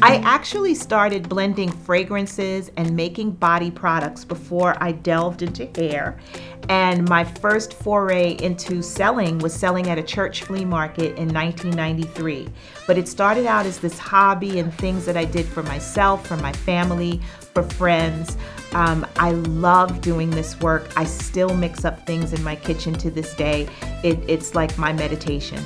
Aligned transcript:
I 0.00 0.16
actually 0.18 0.76
started 0.76 1.28
blending 1.28 1.72
fragrances 1.72 2.70
and 2.76 2.94
making 2.94 3.32
body 3.32 3.70
products 3.70 4.24
before 4.24 4.76
I 4.80 4.92
delved 4.92 5.42
into 5.42 5.66
hair. 5.74 6.20
And 6.68 7.08
my 7.08 7.24
first 7.24 7.74
foray 7.74 8.36
into 8.40 8.80
selling 8.80 9.38
was 9.38 9.52
selling 9.52 9.88
at 9.88 9.98
a 9.98 10.02
church 10.02 10.44
flea 10.44 10.64
market 10.64 11.16
in 11.16 11.32
1993. 11.32 12.48
But 12.86 12.96
it 12.96 13.08
started 13.08 13.46
out 13.46 13.66
as 13.66 13.80
this 13.80 13.98
hobby 13.98 14.60
and 14.60 14.72
things 14.74 15.04
that 15.04 15.16
I 15.16 15.24
did 15.24 15.46
for 15.46 15.64
myself, 15.64 16.26
for 16.26 16.36
my 16.36 16.52
family, 16.52 17.20
for 17.52 17.62
friends. 17.62 18.36
Um, 18.72 19.04
I 19.16 19.32
love 19.32 20.00
doing 20.00 20.30
this 20.30 20.60
work. 20.60 20.92
I 20.96 21.04
still 21.04 21.56
mix 21.56 21.84
up 21.84 22.06
things 22.06 22.32
in 22.32 22.42
my 22.44 22.54
kitchen 22.54 22.94
to 22.94 23.10
this 23.10 23.34
day. 23.34 23.68
It, 24.04 24.18
it's 24.28 24.54
like 24.54 24.78
my 24.78 24.92
meditation. 24.92 25.64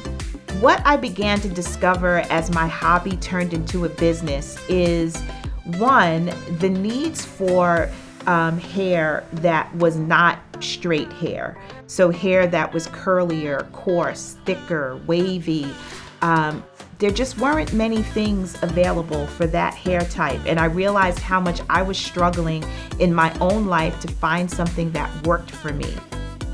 What 0.61 0.80
I 0.84 0.96
began 0.96 1.40
to 1.40 1.48
discover 1.48 2.18
as 2.30 2.50
my 2.50 2.68
hobby 2.68 3.16
turned 3.16 3.52
into 3.54 3.84
a 3.84 3.88
business 3.88 4.58
is 4.68 5.20
one, 5.78 6.32
the 6.58 6.68
needs 6.68 7.25
for 7.25 7.90
um, 8.26 8.58
hair 8.58 9.25
that 9.32 9.75
was 9.76 9.96
not 9.96 10.38
straight 10.61 11.12
hair. 11.14 11.56
So, 11.86 12.11
hair 12.11 12.46
that 12.46 12.72
was 12.72 12.86
curlier, 12.88 13.70
coarse, 13.72 14.36
thicker, 14.44 15.00
wavy. 15.06 15.66
Um, 16.20 16.62
there 16.98 17.11
just 17.11 17.39
weren't 17.39 17.72
many 17.72 18.03
things 18.03 18.62
available 18.62 19.26
for 19.26 19.48
that 19.48 19.75
hair 19.75 20.03
type. 20.03 20.40
And 20.46 20.61
I 20.61 20.66
realized 20.66 21.18
how 21.18 21.40
much 21.40 21.61
I 21.68 21.82
was 21.82 21.98
struggling 21.98 22.62
in 23.00 23.12
my 23.12 23.36
own 23.40 23.66
life 23.66 23.98
to 24.03 24.08
find 24.08 24.48
something 24.48 24.92
that 24.92 25.26
worked 25.26 25.50
for 25.50 25.72
me 25.72 25.92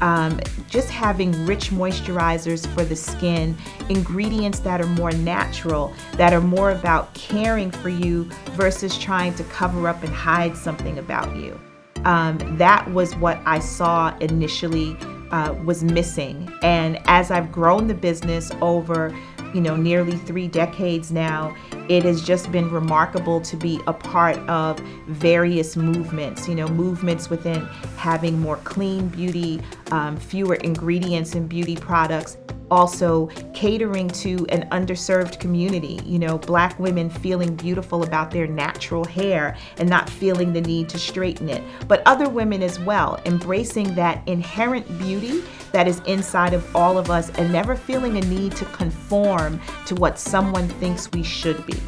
um, 0.01 0.41
just 0.69 0.91
having 0.91 1.33
rich 1.47 1.71
moisturizers 1.71 2.67
for 2.75 2.85
the 2.85 2.97
skin, 2.97 3.57
ingredients 3.89 4.59
that 4.61 4.81
are 4.81 4.87
more 4.87 5.13
natural, 5.13 5.93
that 6.13 6.33
are 6.33 6.41
more 6.41 6.71
about 6.71 7.13
caring 7.15 7.71
for 7.71 7.89
you 7.89 8.25
versus 8.53 8.97
trying 8.99 9.35
to 9.35 9.45
cover 9.45 9.89
up 9.89 10.03
and 10.03 10.13
hide 10.13 10.57
something 10.57 10.99
about 10.99 11.35
you. 11.37 11.59
Um, 12.05 12.39
that 12.59 12.89
was 12.93 13.17
what 13.17 13.41
I 13.45 13.59
saw 13.59 14.17
initially 14.19 14.97
uh, 15.31 15.53
was 15.65 15.83
missing. 15.83 16.51
And 16.63 17.01
as 17.07 17.31
I've 17.31 17.53
grown 17.53 17.87
the 17.87 17.95
business 17.95 18.51
over 18.61 19.15
you 19.55 19.61
know, 19.61 19.77
nearly 19.77 20.17
three 20.17 20.49
decades 20.49 21.11
now, 21.11 21.55
it 21.89 22.03
has 22.03 22.23
just 22.23 22.53
been 22.53 22.71
remarkable 22.71 23.41
to 23.41 23.57
be 23.57 23.81
a 23.87 23.93
part 23.93 24.37
of 24.49 24.79
various 25.07 25.77
movements, 25.77 26.49
you 26.49 26.55
know, 26.55 26.69
movements 26.69 27.31
within 27.31 27.65
having 27.97 28.41
more 28.41 28.57
clean 28.59 29.09
beauty, 29.09 29.61
um, 29.91 30.17
fewer 30.17 30.57
ingredients 30.57 31.35
in 31.35 31.47
beauty 31.47 31.77
products, 31.77 32.37
also 32.71 33.27
catering 33.55 34.09
to 34.09 34.47
an 34.49 34.69
underserved 34.71 35.41
community. 35.41 36.01
You 36.05 36.19
know, 36.19 36.39
black 36.39 36.79
women 36.79 37.11
feeling 37.11 37.55
beautiful 37.55 38.03
about 38.03 38.31
their 38.31 38.47
natural 38.47 39.05
hair 39.05 39.57
and 39.79 39.89
not 39.89 40.09
feeling 40.09 40.53
the 40.53 40.61
need 40.61 40.89
to 40.91 40.99
straighten 40.99 41.49
it. 41.49 41.63
But 41.87 42.03
other 42.07 42.29
women 42.29 42.63
as 42.63 42.79
well, 42.81 43.21
embracing 43.25 43.95
that 43.95 44.27
inherent 44.27 44.87
beauty 44.99 45.43
that 45.73 45.87
is 45.87 46.01
inside 46.07 46.55
of 46.55 46.75
all 46.75 46.99
of 46.99 47.11
us 47.11 47.31
and 47.31 47.53
never 47.53 47.77
feeling 47.77 48.17
a 48.17 48.21
need 48.23 48.53
to 48.57 48.65
conform 48.67 49.61
to 49.87 49.95
what 49.97 50.19
someone 50.19 50.69
thinks 50.69 51.11
we 51.13 51.23
should 51.23 51.65
be. 51.67 51.79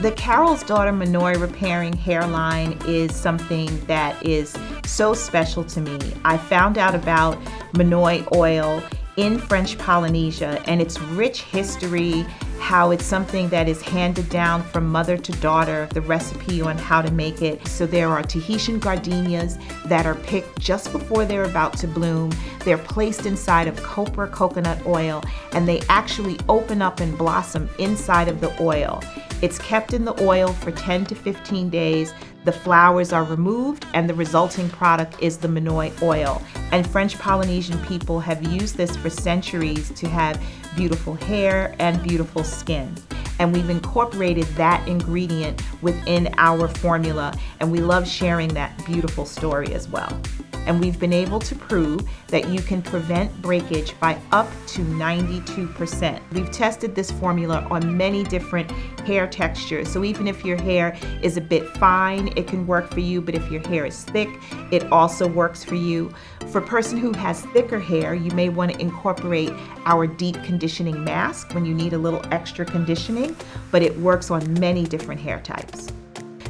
The 0.00 0.12
Carol's 0.12 0.62
Daughter 0.62 0.92
Monoi 0.92 1.40
Repairing 1.40 1.92
Hairline 1.92 2.78
is 2.86 3.16
something 3.16 3.84
that 3.86 4.24
is 4.24 4.56
so 4.84 5.12
special 5.12 5.64
to 5.64 5.80
me. 5.80 5.98
I 6.24 6.38
found 6.38 6.78
out 6.78 6.94
about 6.94 7.36
Monoi 7.72 8.24
oil 8.32 8.80
in 9.18 9.36
French 9.36 9.76
Polynesia 9.78 10.62
and 10.66 10.80
its 10.80 11.00
rich 11.00 11.42
history, 11.42 12.24
how 12.60 12.92
it's 12.92 13.04
something 13.04 13.48
that 13.48 13.68
is 13.68 13.82
handed 13.82 14.28
down 14.30 14.62
from 14.62 14.88
mother 14.88 15.16
to 15.18 15.32
daughter, 15.32 15.88
the 15.92 16.00
recipe 16.00 16.62
on 16.62 16.78
how 16.78 17.02
to 17.02 17.10
make 17.10 17.42
it. 17.42 17.66
So 17.66 17.84
there 17.84 18.08
are 18.10 18.22
Tahitian 18.22 18.78
gardenias 18.78 19.58
that 19.86 20.06
are 20.06 20.14
picked 20.14 20.60
just 20.60 20.92
before 20.92 21.24
they're 21.24 21.44
about 21.44 21.76
to 21.78 21.88
bloom. 21.88 22.30
They're 22.64 22.78
placed 22.78 23.26
inside 23.26 23.66
of 23.66 23.82
copra 23.82 24.28
coconut 24.28 24.86
oil 24.86 25.22
and 25.52 25.66
they 25.66 25.80
actually 25.88 26.38
open 26.48 26.80
up 26.80 27.00
and 27.00 27.18
blossom 27.18 27.68
inside 27.80 28.28
of 28.28 28.40
the 28.40 28.54
oil. 28.62 29.02
It's 29.40 29.58
kept 29.58 29.92
in 29.92 30.04
the 30.04 30.20
oil 30.20 30.48
for 30.52 30.72
10 30.72 31.06
to 31.06 31.14
15 31.14 31.70
days. 31.70 32.12
The 32.44 32.50
flowers 32.50 33.12
are 33.12 33.22
removed, 33.22 33.86
and 33.94 34.08
the 34.08 34.14
resulting 34.14 34.68
product 34.68 35.22
is 35.22 35.38
the 35.38 35.46
Monoi 35.46 35.92
oil. 36.02 36.42
And 36.72 36.84
French 36.84 37.16
Polynesian 37.18 37.78
people 37.84 38.18
have 38.18 38.44
used 38.44 38.76
this 38.76 38.96
for 38.96 39.10
centuries 39.10 39.90
to 39.90 40.08
have 40.08 40.42
beautiful 40.76 41.14
hair 41.14 41.76
and 41.78 42.02
beautiful 42.02 42.42
skin. 42.42 42.92
And 43.38 43.52
we've 43.52 43.70
incorporated 43.70 44.46
that 44.56 44.86
ingredient 44.88 45.62
within 45.82 46.34
our 46.38 46.66
formula, 46.66 47.32
and 47.60 47.70
we 47.70 47.78
love 47.78 48.08
sharing 48.08 48.48
that 48.54 48.84
beautiful 48.86 49.24
story 49.24 49.72
as 49.72 49.88
well 49.88 50.20
and 50.68 50.78
we've 50.78 51.00
been 51.00 51.14
able 51.14 51.40
to 51.40 51.56
prove 51.56 52.08
that 52.28 52.48
you 52.50 52.60
can 52.60 52.82
prevent 52.82 53.42
breakage 53.42 53.98
by 53.98 54.20
up 54.32 54.46
to 54.66 54.82
92%. 54.82 56.20
We've 56.32 56.50
tested 56.52 56.94
this 56.94 57.10
formula 57.10 57.66
on 57.70 57.96
many 57.96 58.22
different 58.22 58.70
hair 59.00 59.26
textures, 59.26 59.90
so 59.90 60.04
even 60.04 60.28
if 60.28 60.44
your 60.44 60.60
hair 60.60 60.96
is 61.22 61.38
a 61.38 61.40
bit 61.40 61.66
fine, 61.78 62.28
it 62.36 62.46
can 62.46 62.66
work 62.66 62.92
for 62.92 63.00
you, 63.00 63.22
but 63.22 63.34
if 63.34 63.50
your 63.50 63.66
hair 63.66 63.86
is 63.86 64.04
thick, 64.04 64.28
it 64.70 64.84
also 64.92 65.26
works 65.26 65.64
for 65.64 65.74
you. 65.74 66.12
For 66.52 66.58
a 66.58 66.66
person 66.66 66.98
who 66.98 67.12
has 67.14 67.40
thicker 67.46 67.80
hair, 67.80 68.14
you 68.14 68.30
may 68.32 68.50
want 68.50 68.72
to 68.72 68.80
incorporate 68.80 69.50
our 69.86 70.06
deep 70.06 70.36
conditioning 70.44 71.02
mask 71.02 71.54
when 71.54 71.64
you 71.64 71.74
need 71.74 71.94
a 71.94 71.98
little 71.98 72.22
extra 72.30 72.66
conditioning, 72.66 73.34
but 73.70 73.82
it 73.82 73.98
works 73.98 74.30
on 74.30 74.52
many 74.60 74.84
different 74.84 75.20
hair 75.20 75.40
types. 75.40 75.88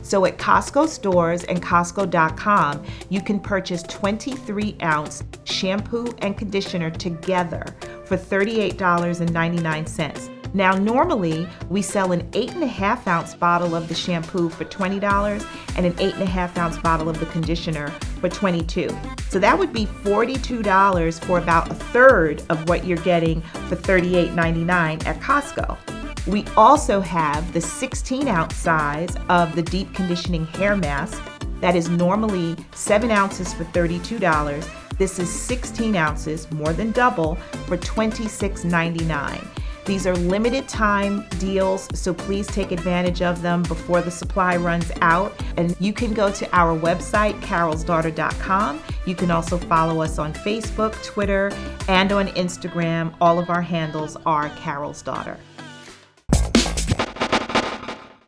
So 0.08 0.24
at 0.24 0.38
Costco 0.38 0.88
stores 0.88 1.44
and 1.44 1.62
Costco.com, 1.62 2.82
you 3.10 3.20
can 3.20 3.38
purchase 3.38 3.82
23 3.82 4.78
ounce 4.80 5.22
shampoo 5.44 6.14
and 6.22 6.34
conditioner 6.34 6.88
together 6.88 7.62
for 8.06 8.16
$38.99. 8.16 10.54
Now, 10.54 10.74
normally 10.74 11.46
we 11.68 11.82
sell 11.82 12.12
an 12.12 12.22
8.5 12.30 13.06
ounce 13.06 13.34
bottle 13.34 13.74
of 13.74 13.86
the 13.86 13.94
shampoo 13.94 14.48
for 14.48 14.64
$20 14.64 15.46
and 15.76 15.84
an 15.84 15.92
8.5 15.92 16.56
ounce 16.56 16.78
bottle 16.78 17.10
of 17.10 17.20
the 17.20 17.26
conditioner 17.26 17.88
for 18.18 18.30
22. 18.30 18.88
So 19.28 19.38
that 19.38 19.58
would 19.58 19.74
be 19.74 19.84
$42 19.84 21.24
for 21.26 21.36
about 21.36 21.70
a 21.70 21.74
third 21.74 22.42
of 22.48 22.66
what 22.66 22.86
you're 22.86 22.96
getting 22.96 23.42
for 23.42 23.76
$38.99 23.76 25.06
at 25.06 25.20
Costco. 25.20 25.97
We 26.28 26.44
also 26.58 27.00
have 27.00 27.54
the 27.54 27.60
16 27.60 28.28
ounce 28.28 28.54
size 28.54 29.16
of 29.30 29.56
the 29.56 29.62
deep 29.62 29.94
conditioning 29.94 30.44
hair 30.44 30.76
mask 30.76 31.22
that 31.62 31.74
is 31.74 31.88
normally 31.88 32.54
7 32.72 33.10
ounces 33.10 33.54
for 33.54 33.64
$32. 33.64 34.68
This 34.98 35.18
is 35.18 35.30
16 35.30 35.96
ounces, 35.96 36.50
more 36.50 36.74
than 36.74 36.92
double, 36.92 37.36
for 37.66 37.78
$26.99. 37.78 39.48
These 39.86 40.06
are 40.06 40.14
limited 40.16 40.68
time 40.68 41.26
deals, 41.38 41.88
so 41.98 42.12
please 42.12 42.46
take 42.46 42.72
advantage 42.72 43.22
of 43.22 43.40
them 43.40 43.62
before 43.62 44.02
the 44.02 44.10
supply 44.10 44.56
runs 44.58 44.92
out. 45.00 45.32
And 45.56 45.74
you 45.80 45.94
can 45.94 46.12
go 46.12 46.30
to 46.30 46.54
our 46.54 46.78
website, 46.78 47.40
carolsdaughter.com. 47.40 48.82
You 49.06 49.14
can 49.14 49.30
also 49.30 49.56
follow 49.56 50.02
us 50.02 50.18
on 50.18 50.34
Facebook, 50.34 51.02
Twitter, 51.02 51.50
and 51.88 52.12
on 52.12 52.28
Instagram. 52.28 53.14
All 53.18 53.38
of 53.38 53.48
our 53.48 53.62
handles 53.62 54.18
are 54.26 54.50
Carol's 54.50 55.00
Daughter. 55.00 55.38